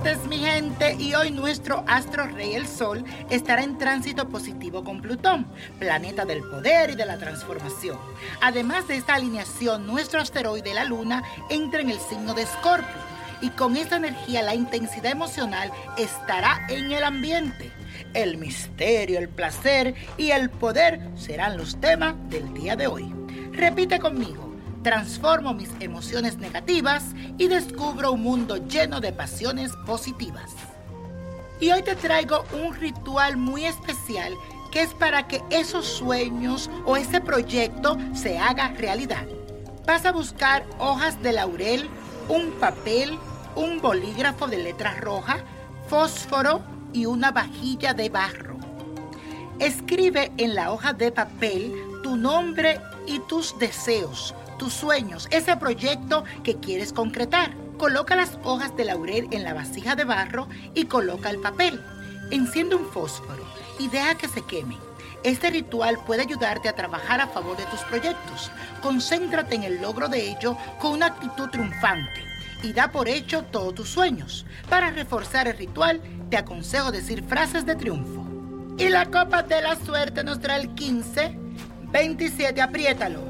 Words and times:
Martes, 0.00 0.26
mi 0.28 0.38
gente. 0.38 0.96
Y 0.98 1.14
hoy 1.14 1.30
nuestro 1.30 1.84
astro 1.86 2.26
rey, 2.26 2.54
el 2.54 2.66
Sol, 2.66 3.04
estará 3.28 3.62
en 3.62 3.76
tránsito 3.78 4.28
positivo 4.28 4.82
con 4.84 5.00
Plutón, 5.00 5.46
planeta 5.78 6.24
del 6.24 6.40
poder 6.40 6.90
y 6.90 6.94
de 6.96 7.06
la 7.06 7.18
transformación. 7.18 7.98
Además 8.40 8.88
de 8.88 8.96
esta 8.96 9.14
alineación, 9.14 9.86
nuestro 9.86 10.20
asteroide, 10.20 10.74
la 10.74 10.84
Luna, 10.84 11.22
entra 11.48 11.80
en 11.80 11.90
el 11.90 11.98
signo 11.98 12.34
de 12.34 12.42
Escorpio. 12.42 13.10
Y 13.42 13.50
con 13.50 13.76
esta 13.76 13.96
energía, 13.96 14.42
la 14.42 14.54
intensidad 14.54 15.12
emocional 15.12 15.70
estará 15.96 16.66
en 16.68 16.92
el 16.92 17.04
ambiente. 17.04 17.70
El 18.14 18.38
misterio, 18.38 19.18
el 19.18 19.28
placer 19.28 19.94
y 20.16 20.30
el 20.30 20.50
poder 20.50 21.00
serán 21.16 21.56
los 21.56 21.80
temas 21.80 22.14
del 22.28 22.52
día 22.54 22.76
de 22.76 22.86
hoy. 22.86 23.12
Repite 23.52 23.98
conmigo 23.98 24.49
transformo 24.82 25.54
mis 25.54 25.70
emociones 25.80 26.38
negativas 26.38 27.04
y 27.38 27.48
descubro 27.48 28.12
un 28.12 28.22
mundo 28.22 28.56
lleno 28.56 29.00
de 29.00 29.12
pasiones 29.12 29.72
positivas. 29.86 30.50
Y 31.60 31.70
hoy 31.70 31.82
te 31.82 31.94
traigo 31.94 32.44
un 32.64 32.74
ritual 32.74 33.36
muy 33.36 33.66
especial 33.66 34.34
que 34.70 34.82
es 34.82 34.94
para 34.94 35.26
que 35.26 35.42
esos 35.50 35.84
sueños 35.84 36.70
o 36.86 36.96
ese 36.96 37.20
proyecto 37.20 37.98
se 38.14 38.38
haga 38.38 38.68
realidad. 38.68 39.26
Vas 39.86 40.06
a 40.06 40.12
buscar 40.12 40.64
hojas 40.78 41.20
de 41.22 41.32
laurel, 41.32 41.88
un 42.28 42.52
papel, 42.52 43.18
un 43.56 43.80
bolígrafo 43.80 44.46
de 44.46 44.58
letra 44.58 44.94
roja, 45.00 45.38
fósforo 45.88 46.62
y 46.92 47.06
una 47.06 47.32
vajilla 47.32 47.94
de 47.94 48.08
barro. 48.08 48.56
Escribe 49.58 50.32
en 50.36 50.54
la 50.54 50.72
hoja 50.72 50.92
de 50.92 51.10
papel 51.10 51.74
tu 52.02 52.16
nombre 52.16 52.80
y 53.06 53.18
tus 53.20 53.58
deseos, 53.58 54.34
tus 54.60 54.74
sueños, 54.74 55.26
ese 55.30 55.56
proyecto 55.56 56.22
que 56.44 56.56
quieres 56.60 56.92
concretar. 56.92 57.54
Coloca 57.78 58.14
las 58.14 58.38
hojas 58.44 58.76
de 58.76 58.84
laurel 58.84 59.26
en 59.30 59.42
la 59.42 59.54
vasija 59.54 59.96
de 59.96 60.04
barro 60.04 60.48
y 60.74 60.84
coloca 60.84 61.30
el 61.30 61.38
papel. 61.38 61.82
Enciende 62.30 62.74
un 62.74 62.84
fósforo 62.84 63.42
y 63.78 63.88
deja 63.88 64.16
que 64.16 64.28
se 64.28 64.42
queme. 64.42 64.76
Este 65.24 65.48
ritual 65.48 65.98
puede 66.04 66.22
ayudarte 66.22 66.68
a 66.68 66.76
trabajar 66.76 67.22
a 67.22 67.28
favor 67.28 67.56
de 67.56 67.64
tus 67.64 67.80
proyectos. 67.84 68.50
Concéntrate 68.82 69.54
en 69.54 69.62
el 69.62 69.80
logro 69.80 70.08
de 70.08 70.30
ello 70.30 70.58
con 70.78 70.92
una 70.92 71.06
actitud 71.06 71.48
triunfante 71.48 72.22
y 72.62 72.74
da 72.74 72.92
por 72.92 73.08
hecho 73.08 73.44
todos 73.44 73.74
tus 73.74 73.88
sueños. 73.88 74.44
Para 74.68 74.90
reforzar 74.90 75.48
el 75.48 75.56
ritual, 75.56 76.02
te 76.28 76.36
aconsejo 76.36 76.92
decir 76.92 77.24
frases 77.24 77.64
de 77.64 77.76
triunfo. 77.76 78.26
Y 78.76 78.90
la 78.90 79.06
copa 79.06 79.42
de 79.42 79.62
la 79.62 79.76
suerte 79.76 80.22
nos 80.22 80.38
trae 80.38 80.60
el 80.60 80.74
15, 80.74 81.34
27, 81.92 82.60
apriétalo, 82.60 83.29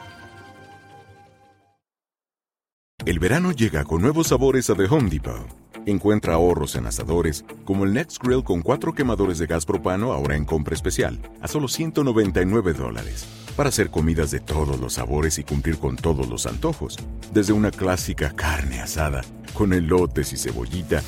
El 3.06 3.20
verano 3.20 3.52
llega 3.52 3.84
con 3.84 4.02
nuevos 4.02 4.26
sabores 4.26 4.68
a 4.68 4.74
The 4.74 4.84
Home 4.84 5.08
Depot. 5.08 5.46
Encuentra 5.86 6.34
ahorros 6.34 6.74
en 6.74 6.86
asadores, 6.86 7.46
como 7.64 7.84
el 7.84 7.94
Next 7.94 8.22
Grill 8.22 8.44
con 8.44 8.60
cuatro 8.60 8.92
quemadores 8.92 9.38
de 9.38 9.46
gas 9.46 9.64
propano 9.64 10.12
ahora 10.12 10.36
en 10.36 10.44
compra 10.44 10.74
especial, 10.74 11.18
a 11.40 11.48
solo 11.48 11.68
199 11.68 12.74
dólares. 12.74 13.47
Para 13.58 13.70
hacer 13.70 13.90
comidas 13.90 14.30
de 14.30 14.38
todos 14.38 14.78
los 14.78 14.92
sabores 14.92 15.36
y 15.40 15.42
cumplir 15.42 15.80
con 15.80 15.96
todos 15.96 16.28
los 16.28 16.46
antojos. 16.46 16.96
Desde 17.32 17.52
una 17.52 17.72
clásica 17.72 18.30
carne 18.30 18.80
asada, 18.80 19.22
con 19.52 19.72
elotes 19.72 20.32
y 20.32 20.36
cebollita, 20.36 21.02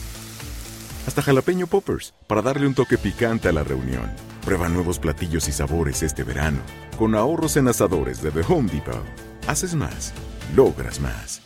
hasta 1.07 1.23
jalapeño 1.23 1.69
poppers, 1.69 2.13
para 2.27 2.43
darle 2.43 2.67
un 2.67 2.75
toque 2.75 2.99
picante 2.99 3.49
a 3.49 3.53
la 3.53 3.63
reunión. 3.63 4.11
Prueba 4.45 4.69
nuevos 4.69 4.99
platillos 4.99 5.47
y 5.47 5.53
sabores 5.53 6.03
este 6.03 6.25
verano, 6.25 6.59
con 6.99 7.15
ahorros 7.15 7.57
en 7.57 7.69
asadores 7.69 8.21
de 8.21 8.33
The 8.33 8.41
Home 8.49 8.69
Depot. 8.69 8.97
Haces 9.47 9.77
más, 9.77 10.13
logras 10.57 10.99
más. 10.99 11.43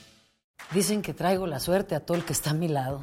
Dicen 0.72 1.02
que 1.02 1.12
traigo 1.12 1.46
la 1.46 1.60
suerte 1.60 1.94
a 1.96 2.00
todo 2.00 2.16
el 2.16 2.24
que 2.24 2.32
está 2.32 2.52
a 2.52 2.54
mi 2.54 2.68
lado. 2.68 3.02